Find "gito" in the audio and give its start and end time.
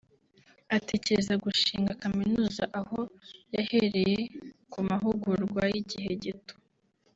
6.23-6.55